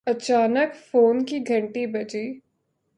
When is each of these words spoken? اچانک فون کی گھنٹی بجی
اچانک 0.07 0.75
فون 0.87 1.25
کی 1.25 1.39
گھنٹی 1.47 1.85
بجی 1.87 2.25